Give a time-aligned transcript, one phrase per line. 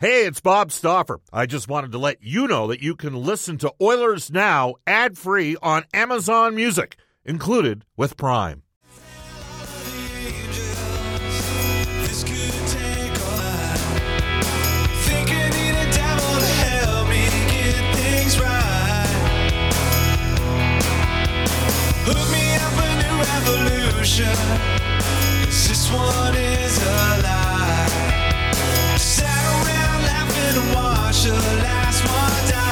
[0.00, 1.18] Hey, it's Bob Stauffer.
[1.32, 5.18] I just wanted to let you know that you can listen to Oilers Now ad
[5.18, 8.62] free on Amazon Music, included with Prime.
[22.06, 24.36] Hook me up a new revolution.
[25.44, 26.78] 'cause this one is
[31.30, 32.67] watched the last one die.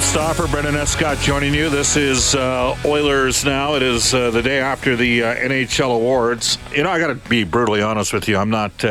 [0.00, 1.68] Stauffer, Brendan Escott joining you.
[1.68, 3.74] This is uh, Oilers now.
[3.74, 6.58] It is uh, the day after the uh, NHL awards.
[6.72, 8.36] You know, I got to be brutally honest with you.
[8.36, 8.84] I'm not.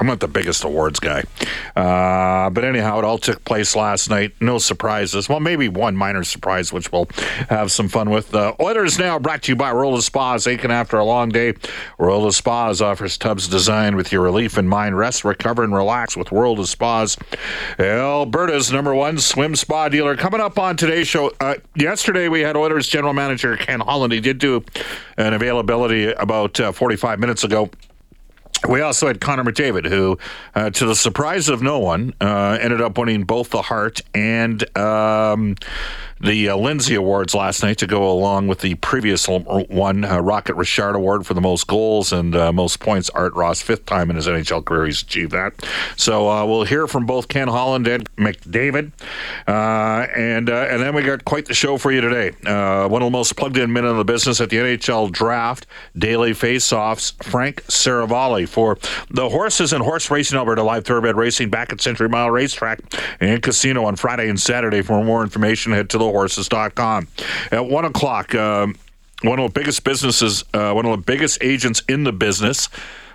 [0.00, 1.24] I'm not the biggest awards guy,
[1.76, 4.32] uh, but anyhow, it all took place last night.
[4.40, 5.28] No surprises.
[5.28, 7.08] Well, maybe one minor surprise, which we'll
[7.50, 8.34] have some fun with.
[8.34, 10.46] Uh, Oilers now brought to you by Rolla Spas.
[10.46, 11.52] Aching after a long day,
[11.98, 14.96] Rolla Spas offers tubs designed with your relief in mind.
[14.96, 17.18] Rest, recover, and relax with World of Spas.
[17.78, 20.16] Alberta's number one swim spa dealer.
[20.16, 21.30] Coming up on today's show.
[21.40, 24.14] Uh, yesterday, we had Oilers general manager Ken Holland.
[24.14, 24.64] He did do
[25.18, 27.70] an availability about uh, 45 minutes ago.
[28.68, 30.18] We also had Connor McDavid, who,
[30.54, 34.76] uh, to the surprise of no one, uh, ended up winning both the Hart and
[34.76, 35.56] um,
[36.20, 40.54] the uh, Lindsay Awards last night to go along with the previous one, uh, Rocket
[40.54, 43.08] Richard Award for the most goals and uh, most points.
[43.10, 45.54] Art Ross, fifth time in his NHL career, he's achieved that.
[45.96, 48.92] So uh, we'll hear from both Ken Holland and McDavid,
[49.48, 52.30] uh, and uh, and then we got quite the show for you today.
[52.90, 55.66] One of the most plugged-in men in the business at the NHL Draft
[55.96, 58.78] Daily Face-Offs, Frank Seravalli for
[59.10, 62.80] the Horses and Horse Racing Alberta Live Thoroughbred Racing back at Century Mile Racetrack
[63.20, 64.82] and Casino on Friday and Saturday.
[64.82, 67.08] For more information, head to thehorses.com.
[67.50, 68.34] At one o'clock.
[68.34, 68.76] Um,
[69.22, 72.70] one of the biggest businesses, uh, one of the biggest agents in the business,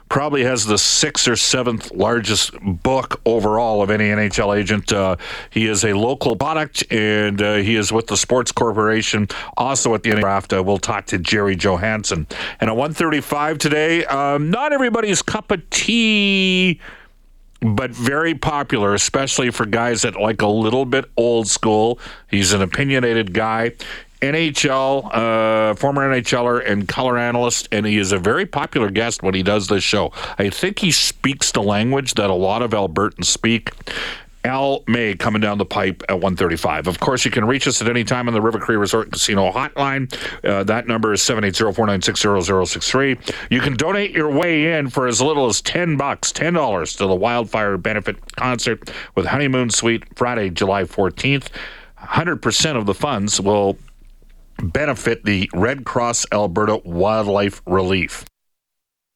[0.08, 4.94] probably has the sixth or seventh largest book overall of any NHL agent.
[4.94, 5.16] Uh,
[5.50, 9.28] he is a local product, and uh, he is with the Sports Corporation,
[9.58, 10.54] also at the draft.
[10.54, 12.28] Uh, we'll talk to Gerry Johannson.
[12.60, 16.80] And at 135 today, um, not everybody's cup of tea
[17.66, 22.00] but very popular, especially for guys that like a little bit old school.
[22.30, 23.72] He's an opinionated guy.
[24.22, 29.34] NHL, uh, former NHLer and color analyst, and he is a very popular guest when
[29.34, 30.12] he does this show.
[30.40, 33.72] I think he speaks the language that a lot of Albertans speak.
[34.46, 36.88] Al May coming down the pipe at 135.
[36.88, 39.52] Of course, you can reach us at any time on the River Cree Resort Casino
[39.52, 40.14] hotline.
[40.44, 43.34] Uh, that number is 780-496-0063.
[43.50, 47.16] You can donate your way in for as little as 10 bucks, $10 to the
[47.16, 51.48] Wildfire Benefit Concert with Honeymoon Suite Friday, July 14th.
[52.00, 53.80] 100% of the funds will
[54.62, 58.26] benefit the Red Cross Alberta Wildlife Relief.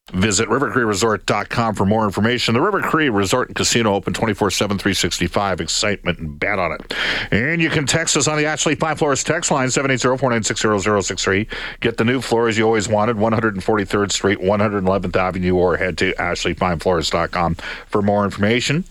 [0.10, 2.54] Visit rivercreeresort.com for more information.
[2.54, 5.62] The River Cree Resort and Casino open 24 7, 365.
[5.62, 6.94] Excitement and bet on it.
[7.32, 11.48] And you can text us on the Ashley Fine Floors text line 780 496 0063.
[11.80, 17.56] Get the new floors you always wanted 143rd Street, 111th Avenue, or head to ashleyfinefloors.com
[17.88, 18.86] for more information.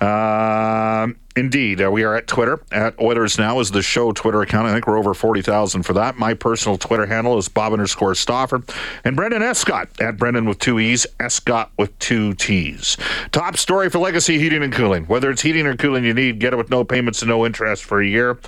[0.00, 4.66] Um, Indeed, uh, we are at Twitter at Oilers Now is the show Twitter account.
[4.66, 6.16] I think we're over forty thousand for that.
[6.18, 8.62] My personal Twitter handle is Bob underscore Stauffer,
[9.04, 12.96] and Brendan Escott at Brendan with two e's, Escott with two t's.
[13.30, 15.04] Top story for Legacy Heating and Cooling.
[15.06, 17.84] Whether it's heating or cooling you need, get it with no payments and no interest
[17.84, 18.38] for a year.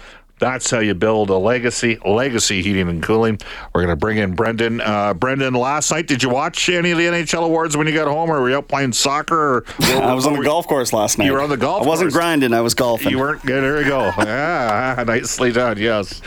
[0.45, 1.97] That's how you build a legacy.
[2.05, 3.39] Legacy Heating and Cooling.
[3.75, 4.83] We're going to bring in Brendan.
[4.83, 8.09] Uh, Brendan, last night, did you watch any of the NHL awards when you got
[8.09, 9.35] home, or were you out playing soccer?
[9.35, 11.25] Or, I was on the golf course last night.
[11.25, 12.21] You were on the golf I wasn't course.
[12.21, 13.11] grinding, I was golfing.
[13.11, 13.63] You weren't good.
[13.63, 14.13] There you go.
[14.19, 15.79] yeah, nicely done.
[15.79, 16.21] Yes.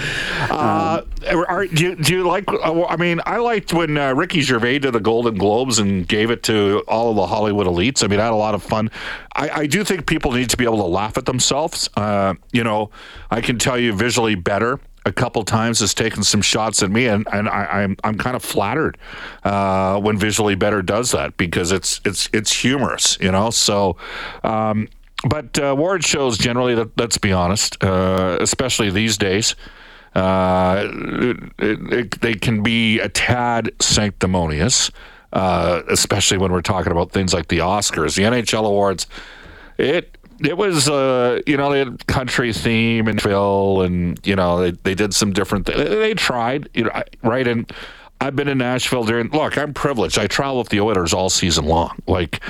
[0.50, 2.52] Uh, are, do, you, do you like?
[2.52, 6.31] uh, I mean, I liked when uh, Ricky Gervais did the Golden Globes and gave
[6.31, 8.04] it to all of the Hollywood elites.
[8.04, 8.90] I mean, I had a lot of fun.
[9.36, 11.88] I, I do think people need to be able to laugh at themselves.
[11.96, 12.90] Uh, you know,
[13.30, 14.80] I can tell you visually better.
[15.06, 18.36] A couple times has taken some shots at me, and, and I, I'm I'm kind
[18.38, 18.98] of flattered
[19.44, 23.50] uh, when visually better does that because it's it's it's humorous, you know.
[23.50, 23.98] So,
[24.44, 24.88] um,
[25.27, 29.56] but uh, award shows generally, let, let's be honest, uh, especially these days,
[30.15, 34.92] uh, it, it, they can be a tad sanctimonious,
[35.33, 39.07] uh, especially when we're talking about things like the Oscars, the NHL awards.
[39.77, 44.60] It it was uh, you know they had country theme and Phil and you know
[44.60, 47.72] they, they did some different th- they tried you know right and
[48.19, 51.66] I've been in Nashville during look I'm privileged I travel with the Oilers all season
[51.66, 52.42] long like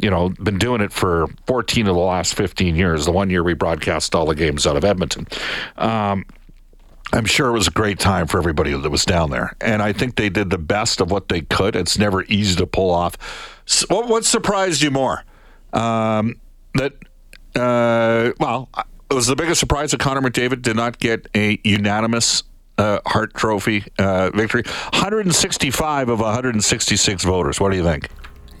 [0.00, 3.42] you know been doing it for 14 of the last 15 years the one year
[3.42, 5.26] we broadcast all the games out of Edmonton
[5.76, 6.24] um,
[7.14, 9.92] I'm sure it was a great time for everybody that was down there, and I
[9.92, 11.76] think they did the best of what they could.
[11.76, 13.18] It's never easy to pull off.
[13.88, 15.22] What, what surprised you more?
[15.74, 16.40] Um,
[16.74, 16.94] that
[17.56, 18.68] uh, well,
[19.10, 22.42] it was the biggest surprise that Connor McDavid did not get a unanimous
[22.78, 24.62] uh, Hart Trophy uh, victory.
[24.64, 27.60] 165 of 166 voters.
[27.60, 28.08] What do you think?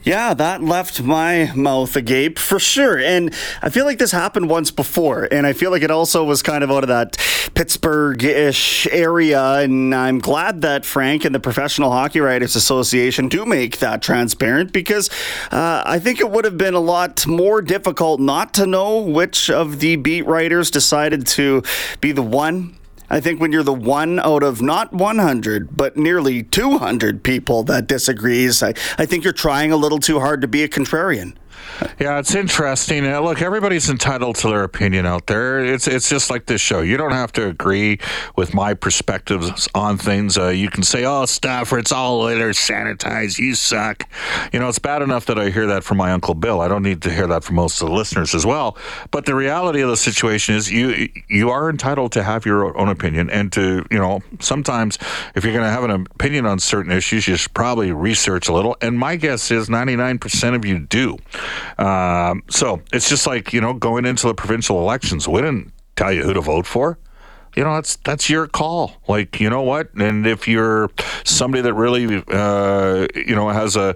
[0.04, 2.98] Yeah, that left my mouth agape for sure.
[2.98, 3.32] And
[3.62, 5.28] I feel like this happened once before.
[5.30, 7.16] And I feel like it also was kind of out of that
[7.54, 9.58] Pittsburgh ish area.
[9.58, 14.72] And I'm glad that Frank and the Professional Hockey Writers Association do make that transparent
[14.72, 15.08] because
[15.52, 19.50] uh, I think it would have been a lot more difficult not to know which
[19.50, 21.62] of the beat writers decided to
[22.00, 22.76] be the one
[23.12, 27.86] I think when you're the one out of not 100, but nearly 200 people that
[27.86, 31.36] disagrees, I, I think you're trying a little too hard to be a contrarian.
[31.98, 33.06] Yeah, it's interesting.
[33.06, 35.64] Uh, look, everybody's entitled to their opinion out there.
[35.64, 36.80] It's it's just like this show.
[36.80, 37.98] You don't have to agree
[38.36, 40.36] with my perspectives on things.
[40.38, 43.38] Uh, you can say, "Oh, Stauffer, it's all Oilers sanitized.
[43.38, 44.08] You suck."
[44.52, 46.60] You know, it's bad enough that I hear that from my uncle Bill.
[46.60, 48.76] I don't need to hear that from most of the listeners as well.
[49.10, 52.88] But the reality of the situation is, you you are entitled to have your own
[52.88, 54.98] opinion, and to you know, sometimes
[55.34, 58.52] if you're going to have an opinion on certain issues, you should probably research a
[58.52, 58.76] little.
[58.80, 61.18] And my guess is 99% of you do.
[61.78, 65.28] Um, so it's just like you know going into the provincial elections.
[65.28, 66.98] We didn't tell you who to vote for.
[67.56, 68.92] You know that's that's your call.
[69.08, 70.90] Like you know what, and if you're
[71.24, 73.94] somebody that really uh, you know has a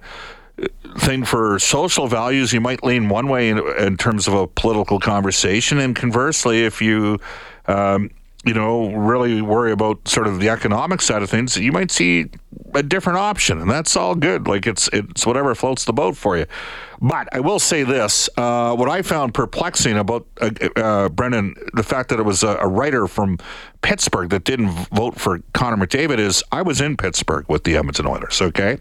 [0.98, 4.98] thing for social values, you might lean one way in, in terms of a political
[4.98, 7.18] conversation, and conversely, if you
[7.66, 8.10] um,
[8.44, 12.26] you know really worry about sort of the economic side of things, you might see
[12.74, 14.46] a different option, and that's all good.
[14.46, 16.46] Like it's it's whatever floats the boat for you.
[17.00, 21.82] But I will say this: uh, what I found perplexing about uh, uh, Brendan, the
[21.82, 23.38] fact that it was a, a writer from
[23.82, 28.06] Pittsburgh that didn't vote for Connor McDavid is I was in Pittsburgh with the Edmonton
[28.06, 28.40] Oilers.
[28.40, 28.78] Okay.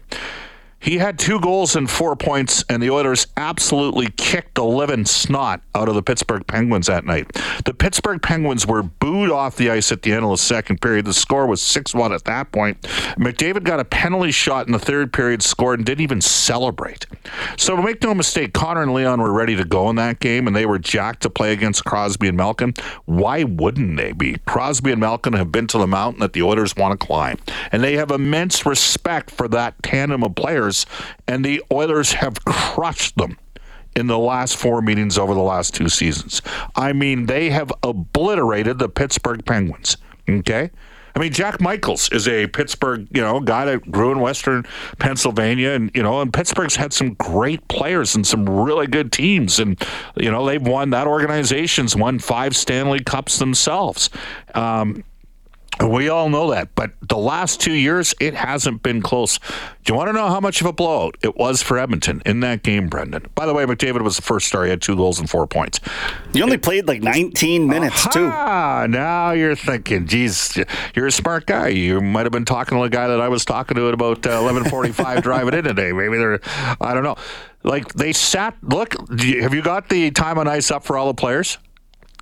[0.80, 5.62] He had two goals and four points, and the Oilers absolutely kicked the living snot
[5.74, 7.32] out of the Pittsburgh Penguins that night.
[7.64, 11.06] The Pittsburgh Penguins were booed off the ice at the end of the second period.
[11.06, 12.80] The score was 6 1 at that point.
[13.16, 17.06] McDavid got a penalty shot in the third period, scored, and didn't even celebrate.
[17.56, 20.54] So, make no mistake, Connor and Leon were ready to go in that game, and
[20.54, 22.74] they were jacked to play against Crosby and Malkin.
[23.06, 24.36] Why wouldn't they be?
[24.46, 27.38] Crosby and Malkin have been to the mountain that the Oilers want to climb,
[27.72, 30.75] and they have immense respect for that tandem of players,
[31.26, 33.38] and the Oilers have crushed them
[33.94, 36.42] in the last four meetings over the last two seasons.
[36.74, 39.96] I mean, they have obliterated the Pittsburgh Penguins.
[40.28, 40.70] Okay?
[41.16, 44.66] I mean, Jack Michaels is a Pittsburgh, you know, guy that grew in Western
[44.98, 49.58] Pennsylvania, and you know, and Pittsburgh's had some great players and some really good teams,
[49.58, 49.82] and
[50.14, 50.90] you know, they've won.
[50.90, 54.10] That organization's won five Stanley Cups themselves.
[54.54, 55.04] Um,
[55.84, 59.38] we all know that, but the last two years, it hasn't been close.
[59.84, 62.40] Do you want to know how much of a blowout it was for Edmonton in
[62.40, 63.26] that game, Brendan?
[63.34, 64.64] By the way, McDavid was the first star.
[64.64, 65.78] He had two goals and four points.
[66.32, 68.28] You only played like 19 minutes, too.
[68.32, 70.58] Ah, now you're thinking, geez,
[70.94, 71.68] you're a smart guy.
[71.68, 74.26] You might have been talking to a guy that I was talking to at about
[74.26, 75.92] uh, 11:45 driving in today.
[75.92, 76.40] Maybe they're,
[76.80, 77.16] I don't know.
[77.62, 78.56] Like they sat.
[78.62, 81.58] Look, you- have you got the time on ice up for all the players?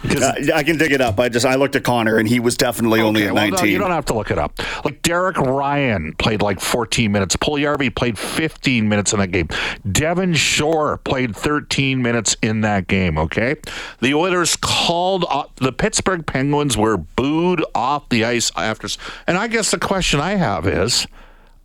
[0.04, 1.18] Uh, I can dig it up.
[1.18, 3.70] I just I looked at Connor and he was definitely only at well, no, 19.
[3.70, 4.58] you don't have to look it up.
[4.84, 7.36] Like Derek Ryan played like 14 minutes.
[7.36, 9.48] Puljärvi played 15 minutes in that game.
[9.90, 13.18] Devin Shore played 13 minutes in that game.
[13.18, 13.56] Okay,
[14.00, 18.88] the Oilers called up the Pittsburgh Penguins were booed off the ice after.
[19.26, 21.06] And I guess the question I have is.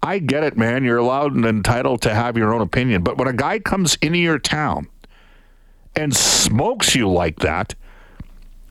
[0.01, 0.86] I get it, man.
[0.86, 3.03] You're allowed and entitled to have your own opinion.
[3.03, 4.88] But when a guy comes into your town
[5.93, 7.75] and smokes you like that,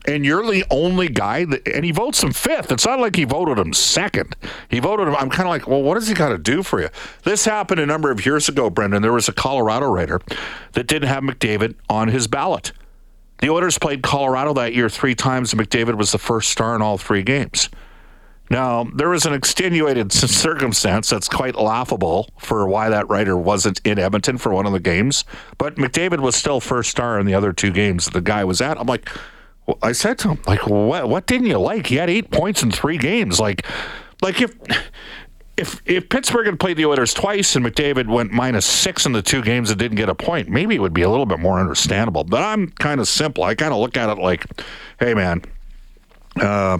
[0.09, 2.71] and you're the only guy that, and he votes him fifth.
[2.71, 4.35] It's not like he voted him second.
[4.67, 5.15] He voted him.
[5.15, 6.89] I'm kind of like, well, what does he got to do for you?
[7.23, 9.03] This happened a number of years ago, Brendan.
[9.03, 10.19] There was a Colorado writer
[10.73, 12.71] that didn't have McDavid on his ballot.
[13.37, 16.81] The Oilers played Colorado that year three times, and McDavid was the first star in
[16.81, 17.69] all three games.
[18.49, 23.99] Now, there was an extenuated circumstance that's quite laughable for why that writer wasn't in
[23.99, 25.23] Edmonton for one of the games,
[25.59, 28.59] but McDavid was still first star in the other two games that the guy was
[28.59, 28.79] at.
[28.79, 29.07] I'm like,
[29.81, 31.87] I said to him, like, what, what didn't you like?
[31.87, 33.39] He had eight points in three games.
[33.39, 33.65] Like,
[34.21, 34.55] like if
[35.57, 39.21] if if Pittsburgh had played the Oilers twice and McDavid went minus six in the
[39.21, 41.59] two games and didn't get a point, maybe it would be a little bit more
[41.59, 42.23] understandable.
[42.23, 43.43] But I'm kind of simple.
[43.43, 44.45] I kind of look at it like,
[44.99, 45.43] hey man,
[46.41, 46.77] uh,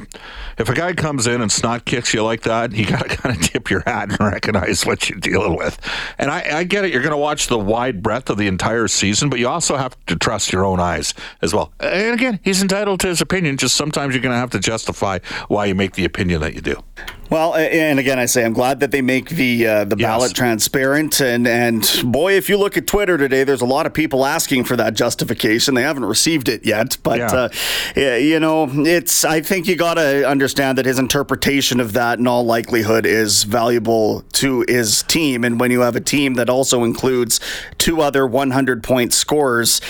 [0.58, 3.36] if a guy comes in and snot kicks you like that, you got to kind
[3.36, 5.80] of tip your hat and recognize what you're dealing with.
[6.18, 6.92] And I, I get it.
[6.92, 9.98] You're going to watch the wide breadth of the entire season, but you also have
[10.06, 11.72] to trust your own eyes as well.
[11.80, 13.58] And again, he's entitled to his opinion.
[13.58, 16.62] Just sometimes you're going to have to justify why you make the opinion that you
[16.62, 16.84] do.
[17.30, 20.08] Well, and again, I say I'm glad that they make the uh, the Yes.
[20.08, 21.22] ballot transparent.
[21.22, 24.64] And and boy, if you look at Twitter today, there's a lot of people asking
[24.64, 25.76] for that justification.
[25.76, 27.28] They haven't received it yet, but Yeah.
[27.32, 27.50] uh,
[27.96, 29.24] yeah, you know, it's.
[29.24, 33.44] I think you got to understand that his interpretation of that, in all likelihood, is
[33.44, 35.44] valuable to his team.
[35.44, 37.40] And when you have a team that also includes
[37.78, 39.82] two other 100 point scorers,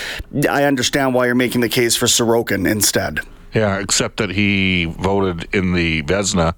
[0.49, 3.21] I understand why you're making the case for Sorokin instead.
[3.53, 6.53] Yeah, except that he voted in the Vezina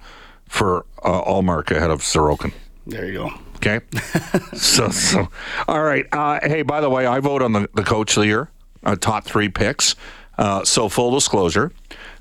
[0.51, 2.51] for uh, Ullmark ahead of Sorokin.
[2.85, 3.31] There you go.
[3.55, 3.79] Okay.
[4.53, 5.29] so, so,
[5.67, 6.05] all right.
[6.11, 8.49] Uh, hey, by the way, I vote on the, the coach of the year,
[8.83, 9.95] uh, top three picks.
[10.37, 11.71] Uh, so, full disclosure,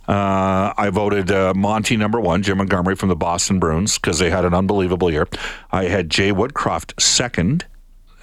[0.07, 4.31] uh, I voted uh, Monty number one, Jim Montgomery from the Boston Bruins, because they
[4.31, 5.27] had an unbelievable year.
[5.73, 7.65] I had Jay Woodcroft second,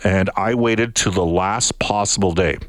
[0.05, 2.59] and I waited to the last possible day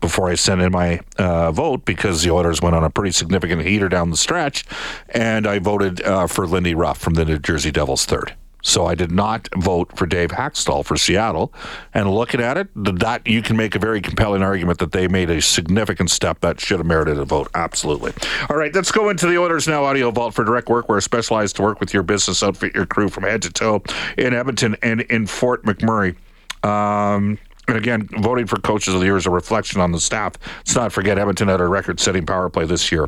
[0.00, 3.62] before I sent in my uh, vote because the Oilers went on a pretty significant
[3.62, 4.64] heater down the stretch,
[5.08, 8.34] and I voted uh, for Lindy Ruff from the New Jersey Devils third.
[8.62, 11.54] So I did not vote for Dave Hakstol for Seattle.
[11.94, 15.30] And looking at it, that you can make a very compelling argument that they made
[15.30, 17.48] a significant step that should have merited a vote.
[17.54, 18.12] Absolutely.
[18.50, 21.62] All right, let's go into the Oilers Now Audio Vault for direct workwear specialized to
[21.62, 23.82] work with your business, outfit your crew from head to toe
[24.16, 26.16] in Edmonton and in Fort McMurray.
[26.64, 27.38] Um,
[27.68, 30.34] and again, voting for coaches of the year is a reflection on the staff.
[30.58, 33.06] Let's not forget Edmonton had a record-setting power play this year.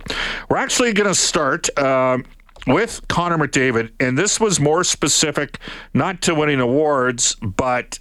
[0.48, 2.24] We're actually going to start um,
[2.66, 5.58] with Connor McDavid, and this was more specific,
[5.94, 7.98] not to winning awards, but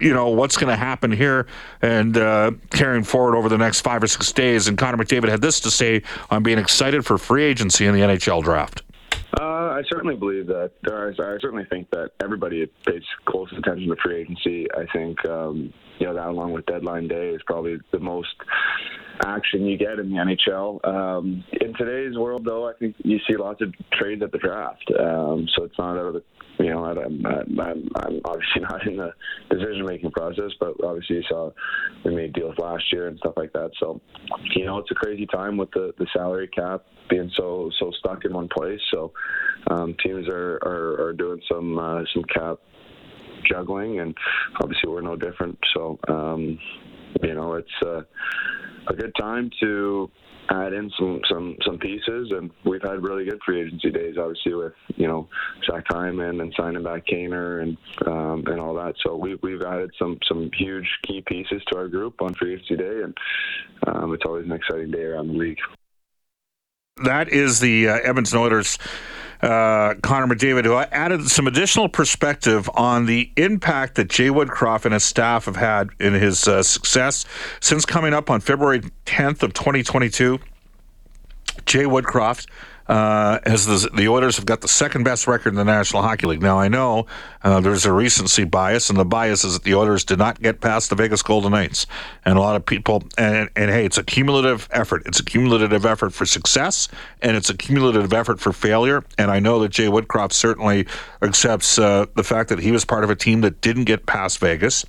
[0.00, 1.46] you know what's going to happen here
[1.80, 4.66] and uh, carrying forward over the next five or six days.
[4.66, 8.00] And Connor McDavid had this to say on being excited for free agency in the
[8.00, 8.82] NHL draft.
[9.74, 10.70] I certainly believe that.
[10.82, 14.68] There are, I certainly think that everybody pays close attention to free agency.
[14.72, 18.34] I think um, you know that, along with deadline day, is probably the most
[19.24, 20.86] action you get in the NHL.
[20.86, 24.84] Um, in today's world, though, I think you see lots of trades at the draft.
[24.98, 26.22] Um, so it's not out of the
[26.58, 29.10] you know, I'm, I'm, I'm, obviously not in the
[29.50, 31.50] decision-making process, but obviously you saw
[32.04, 33.70] we made deals last year and stuff like that.
[33.80, 34.00] So,
[34.54, 38.24] you know, it's a crazy time with the, the salary cap being so so stuck
[38.24, 38.80] in one place.
[38.92, 39.12] So,
[39.70, 42.58] um, teams are, are, are doing some uh, some cap
[43.44, 44.16] juggling, and
[44.60, 45.58] obviously we're no different.
[45.74, 46.58] So, um,
[47.22, 48.02] you know, it's uh,
[48.88, 50.10] a good time to
[50.50, 54.54] add in some some some pieces, and we've had really good free agency days, obviously
[54.54, 55.28] with you know
[55.66, 58.94] Zach Hyman and signing back Kaner and um, and all that.
[59.04, 62.76] So we've we've added some some huge key pieces to our group on free agency
[62.76, 63.16] day, and
[63.86, 65.60] um, it's always an exciting day around the league.
[67.02, 68.78] That is the uh, Edmonton Oilers.
[69.42, 74.94] Uh, Connor McDavid, who added some additional perspective on the impact that Jay Woodcroft and
[74.94, 77.26] his staff have had in his uh, success
[77.60, 80.38] since coming up on February 10th of 2022.
[81.66, 82.46] Jay Woodcroft
[82.86, 86.26] uh, as the, the Oilers have got the second best record in the National Hockey
[86.26, 86.42] League.
[86.42, 87.06] Now I know
[87.42, 90.60] uh, there's a recency bias, and the bias is that the Oilers did not get
[90.60, 91.86] past the Vegas Golden Knights,
[92.24, 93.04] and a lot of people.
[93.16, 95.02] And, and hey, it's a cumulative effort.
[95.06, 96.88] It's a cumulative effort for success,
[97.22, 99.02] and it's a cumulative effort for failure.
[99.16, 100.86] And I know that Jay Woodcroft certainly
[101.22, 104.38] accepts uh, the fact that he was part of a team that didn't get past
[104.38, 104.84] Vegas.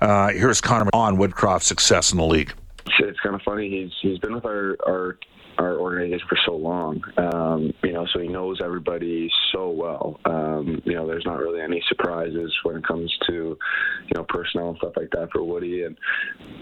[0.00, 2.52] Uh, here's Connor on Woodcroft's success in the league.
[3.00, 3.70] It's, kind of funny.
[3.70, 5.18] He's he's been with our our
[5.58, 10.20] our organization for so long, um, you know, so he knows everybody so well.
[10.24, 14.70] Um, you know, there's not really any surprises when it comes to, you know, personnel
[14.70, 15.96] and stuff like that for Woody, and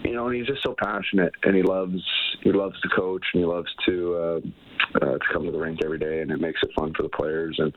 [0.05, 2.03] you know, and he's just so passionate, and he loves
[2.43, 4.41] he loves to coach, and he loves to uh,
[4.97, 7.09] uh, to come to the rink every day, and it makes it fun for the
[7.09, 7.73] players, and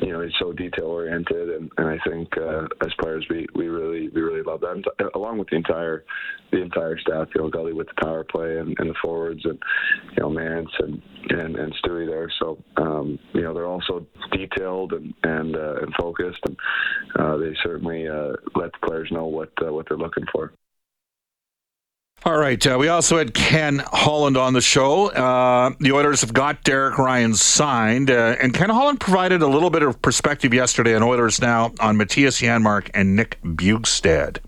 [0.00, 3.68] you know, he's so detail oriented, and, and I think uh, as players, we, we
[3.68, 6.04] really we really love that, and, uh, along with the entire
[6.50, 9.58] the entire staff, you know, Gully with the power play and, and the forwards, and
[10.16, 12.30] you know, Mance and and, and Stewie there.
[12.38, 16.56] So um, you know, they're also detailed and and, uh, and focused, and
[17.18, 20.52] uh, they certainly uh, let the players know what uh, what they're looking for.
[22.24, 22.64] All right.
[22.64, 25.08] Uh, we also had Ken Holland on the show.
[25.08, 29.70] Uh, the Oilers have got Derek Ryan signed, uh, and Ken Holland provided a little
[29.70, 34.38] bit of perspective yesterday on Oilers Now on Mattias Janmark and Nick Bjugstad.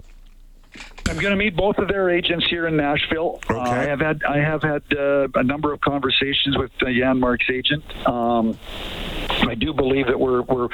[1.08, 3.40] I'm going to meet both of their agents here in Nashville.
[3.48, 7.50] Uh, I have had I have had uh, a number of conversations with uh, Janmark's
[7.50, 7.84] agent.
[8.06, 8.58] Um,
[9.46, 10.68] I do believe that we're we're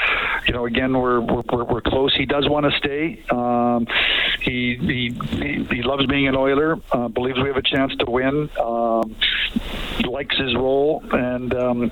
[0.47, 2.15] you know again we're we're, we're, close.
[2.15, 3.25] He does want to stay.
[3.31, 3.87] Um,
[4.43, 6.77] he, he he loves being an Oiler.
[6.93, 8.49] Uh, believes we have a chance to win.
[8.59, 9.17] Um,
[10.11, 11.91] likes his role, and um,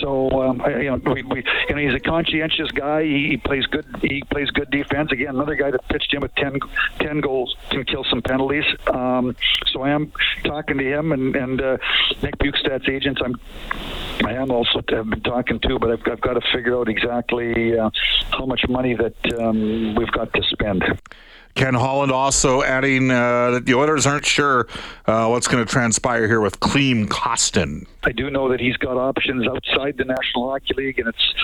[0.00, 3.02] so um, I- you know we, we you know he's a conscientious guy.
[3.04, 3.86] He, he plays good.
[4.00, 5.10] He plays good defense.
[5.12, 6.58] Again, another guy that pitched in with 10,
[7.00, 8.64] 10 goals can kill some penalties.
[8.86, 9.36] Um,
[9.72, 10.12] so I am
[10.44, 11.76] talking to him and and uh,
[12.22, 13.20] Nick Bjugstad's agents.
[13.24, 13.36] I'm
[14.24, 17.78] I am also have been talking to, but I've, I've got to figure out exactly
[17.78, 17.90] uh,
[18.30, 20.84] how much money that um, we've got to spend.
[21.54, 24.66] Ken Holland also adding uh, that the Oilers aren't sure
[25.06, 27.86] uh, what's going to transpire here with Klim Kostin.
[28.04, 31.34] I do know that he's got options outside the National Hockey League, and it's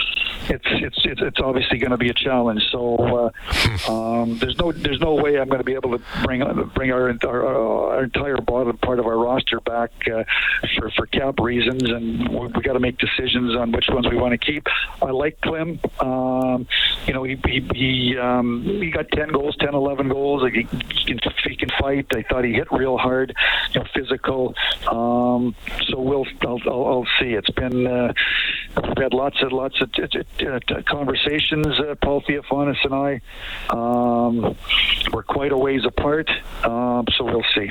[0.50, 2.62] it's it's it's, it's obviously going to be a challenge.
[2.70, 3.30] So
[3.86, 6.42] uh, um, there's no there's no way I'm going to be able to bring
[6.74, 10.24] bring our our, our entire bottom part of our roster back uh,
[10.76, 14.16] for for cap reasons, and we, we got to make decisions on which ones we
[14.16, 14.66] want to keep.
[15.02, 15.78] I like Clem.
[16.00, 16.66] Um,
[17.06, 20.42] you know, he he he, um, he got 10 goals, 10, 11 goals.
[20.42, 22.06] Like he, he can he can fight.
[22.14, 23.34] I thought he hit real hard,
[23.72, 24.54] you know, physical.
[24.86, 25.54] Um,
[25.88, 27.32] so we'll I'll, I'll, I'll see.
[27.32, 28.12] It's been uh,
[28.76, 31.66] we've had lots of lots of t- t- t- conversations.
[31.80, 33.20] Uh, Paul Theofanous and I
[33.70, 34.56] um,
[35.12, 36.30] we're quite a ways apart.
[36.64, 37.70] Um, so we'll see.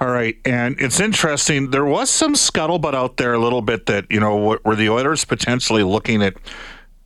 [0.00, 1.70] All right, and it's interesting.
[1.70, 5.24] There was some scuttlebutt out there a little bit that you know were the Oilers
[5.24, 6.34] potentially looking at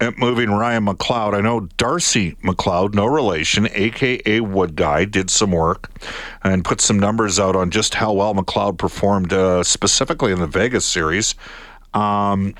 [0.01, 1.35] at moving Ryan McLeod.
[1.35, 5.91] I know Darcy McLeod, no relation, aka Wood Guy, did some work
[6.43, 10.47] and put some numbers out on just how well McLeod performed uh, specifically in the
[10.47, 11.35] Vegas series.
[11.95, 12.55] Um,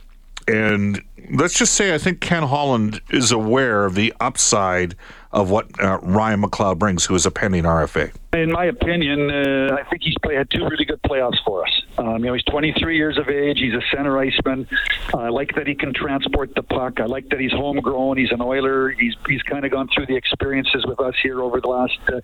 [0.49, 4.97] and let's just say I think Ken Holland is aware of the upside
[5.31, 8.13] of what uh, Ryan McLeod brings, who is a pending RFA.
[8.33, 11.83] In my opinion, uh, I think he's play, had two really good playoffs for us.
[11.99, 13.59] Um, you know, he's 23 years of age.
[13.59, 14.69] He's a center iceman.
[15.13, 17.01] Uh, I like that he can transport the puck.
[17.01, 18.19] I like that he's homegrown.
[18.19, 18.91] He's an Oiler.
[18.91, 22.21] He's he's kind of gone through the experiences with us here over the last uh,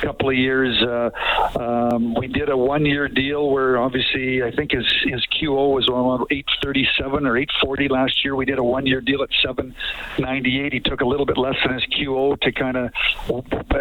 [0.00, 0.82] couple of years.
[0.82, 1.10] Uh,
[1.58, 6.26] um, we did a one-year deal where obviously I think his his QO was around
[6.30, 8.34] 837 or 840 last year.
[8.34, 10.72] We did a one-year deal at 798.
[10.72, 12.90] He took a little bit less than his QO to kind of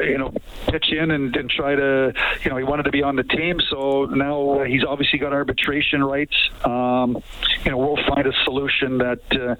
[0.01, 0.33] you know
[0.67, 3.59] pitch in and, and try to you know he wanted to be on the team.
[3.69, 6.35] So now uh, he's obviously got arbitration rights.
[6.65, 7.21] Um,
[7.63, 9.55] you know we'll find a solution that uh,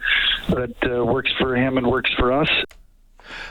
[0.55, 2.49] that uh, works for him and works for us.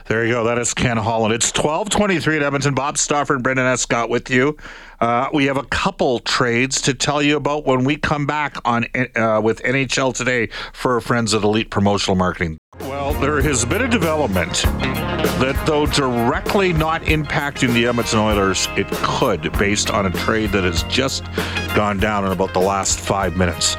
[0.08, 0.44] There you go.
[0.44, 1.34] That is Ken Holland.
[1.34, 2.74] It's 1223 at Edmonton.
[2.74, 4.56] Bob Stauffer, Brendan Escott with you.
[5.00, 8.86] Uh, we have a couple trades to tell you about when we come back on
[9.16, 12.56] uh, with NHL Today for friends at Elite Promotional Marketing.
[12.80, 14.62] Well, there has been a development
[15.40, 20.62] that, though directly not impacting the Edmonton Oilers, it could, based on a trade that
[20.62, 21.24] has just
[21.74, 23.76] gone down in about the last five minutes.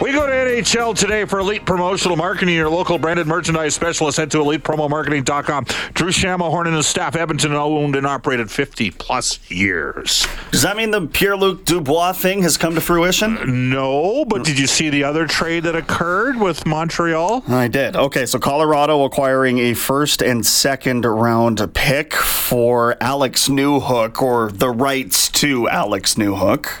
[0.00, 2.54] We go to NHL today for Elite Promotional Marketing.
[2.54, 4.16] Your local branded merchandise specialist.
[4.16, 5.64] Head to elitepromomarketing.com.
[5.92, 10.26] Drew Shamahorn and his staff, Edmonton, owned and operated 50 plus years.
[10.52, 13.36] Does that mean the Pierre Luc Dubois thing has come to fruition?
[13.36, 17.44] Uh, no, but did you see the other trade that occurred with Montreal?
[17.48, 17.94] I did.
[17.94, 24.70] Okay, so Colorado acquiring a first and second round pick for Alex Newhook or the
[24.70, 26.80] rights to Alex Newhook.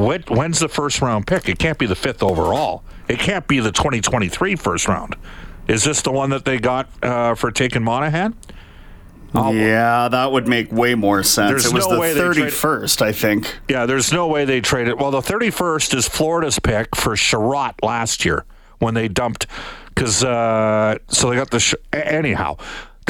[0.00, 1.48] When, when's the first round pick?
[1.48, 2.82] It can't be the fifth overall.
[3.08, 5.16] It can't be the 2023 first round.
[5.68, 8.34] Is this the one that they got uh, for taking Monahan?
[9.34, 11.64] yeah, that would make way more sense.
[11.64, 13.58] It was no the way they trade- 31st, I think.
[13.68, 14.98] Yeah, there's no way they traded.
[15.00, 18.44] Well, the 31st is Florida's pick for Chiarot last year
[18.80, 19.46] when they dumped
[19.94, 22.56] because uh, so they got the sh- anyhow.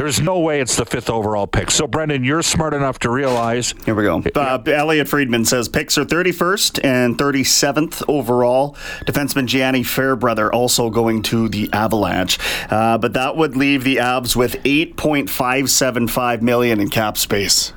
[0.01, 1.71] There's no way it's the fifth overall pick.
[1.71, 4.23] So Brendan, you're smart enough to realize Here we go.
[4.35, 8.77] Uh, Elliot Friedman says picks are 31st and 37th overall.
[9.05, 12.39] Defenseman Gianni Fairbrother also going to the Avalanche.
[12.71, 17.75] Uh, but that would leave the Avs with 8.575 million in cap space.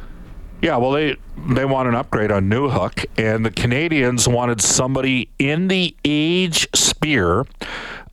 [0.61, 1.17] Yeah, well, they
[1.49, 7.45] they want an upgrade on Newhook, and the Canadiens wanted somebody in the age sphere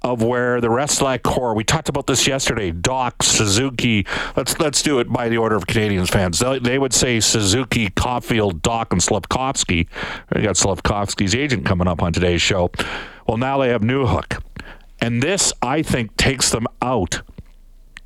[0.03, 1.55] of where the rest that core.
[1.55, 2.73] We talked about this yesterday.
[2.73, 4.07] Dach, Suzuki.
[4.37, 6.39] Let's let's do it by the order of Canadiens fans.
[6.39, 9.89] They, they would say Suzuki, Caulfield, Dach, and Slavkovsky.
[10.35, 12.71] We got Slavkovsky's agent coming up on today's show.
[13.27, 14.43] Well, now they have Newhook,
[15.01, 17.23] and this I think takes them out.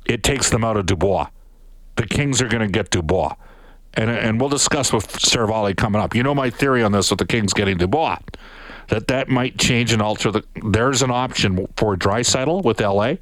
[0.05, 1.29] It takes them out of Dubois.
[1.95, 3.35] The Kings are going to get Dubois
[3.95, 6.15] and and we'll discuss with Seravalli coming up.
[6.15, 8.19] You know my theory on this with the Kings getting Dubois,
[8.87, 10.43] that that might change and alter the.
[10.63, 13.15] There's an option for Draisaitl with LA,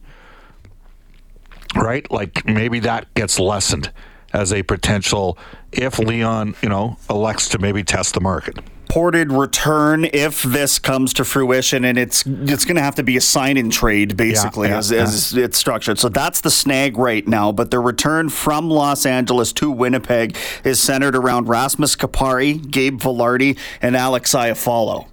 [1.76, 2.10] right?
[2.12, 3.92] Like maybe that gets lessened,
[4.34, 5.38] as a potential
[5.72, 8.58] if Leon, you know, elects to maybe test the market.
[8.90, 13.18] Ported return if this comes to fruition, and it's it's going to have to be
[13.18, 15.02] a sign and trade basically yeah, as, yeah.
[15.02, 15.98] as it's structured.
[15.98, 17.52] So that's the snag right now.
[17.52, 23.58] But the return from Los Angeles to Winnipeg is centered around Rasmus Kupari, Gabe Vilardi,
[23.82, 25.08] and Alex Iafallo.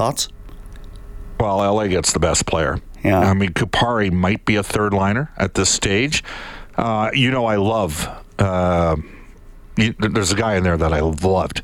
[0.00, 0.30] Thoughts?
[1.38, 2.80] Well, LA gets the best player.
[3.04, 3.18] Yeah.
[3.18, 6.24] I mean, Kupari might be a third liner at this stage.
[6.74, 8.08] Uh, you know, I love.
[8.38, 8.96] Uh,
[9.76, 11.60] you, there's a guy in there that I loved.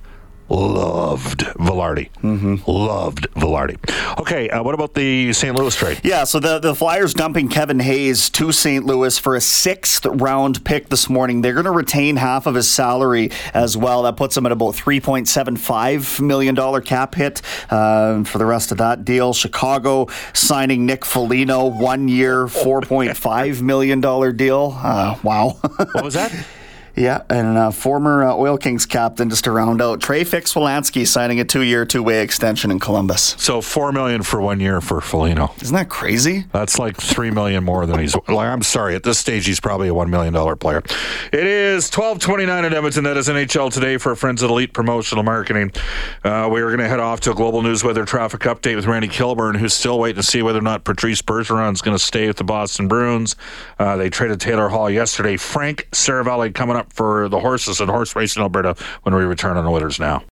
[0.48, 2.10] Loved Vilardi.
[2.22, 2.70] Mm-hmm.
[2.70, 3.78] Loved Vilardi.
[4.20, 5.56] Okay, uh, what about the St.
[5.56, 6.00] Louis trade?
[6.04, 8.84] Yeah, so the, the Flyers dumping Kevin Hayes to St.
[8.86, 11.40] Louis for a sixth round pick this morning.
[11.40, 14.04] They're going to retain half of his salary as well.
[14.04, 19.04] That puts him at about $3.75 million cap hit uh, for the rest of that
[19.04, 19.34] deal.
[19.34, 24.00] Chicago signing Nick Foligno, one year, $4.5 million
[24.36, 24.78] deal.
[24.80, 25.58] Uh, wow.
[25.60, 26.32] What was that?
[26.96, 30.00] Yeah, and uh, former uh, Oil Kings captain just to round out.
[30.00, 33.34] Trey Fix-Wolansky signing a two-year, two-way extension in Columbus.
[33.38, 35.52] so four million for one year for Foligno.
[35.60, 36.46] Isn't that crazy?
[36.52, 38.14] That's like three million more than he's.
[38.14, 40.82] Like, I'm sorry, at this stage he's probably a one million dollar player.
[41.32, 43.04] It is 12:29 in Edmonton.
[43.04, 45.72] That is NHL today for friends at Elite Promotional Marketing.
[46.24, 48.86] Uh, we are going to head off to a global news weather traffic update with
[48.86, 52.02] Randy Kilburn, who's still waiting to see whether or not Patrice Bergeron is going to
[52.02, 53.36] stay with the Boston Bruins.
[53.78, 55.36] Uh, they traded Taylor Hall yesterday.
[55.36, 59.56] Frank Seravalli coming up for the horses and horse racing in Alberta when we return
[59.56, 60.22] on Oilers now.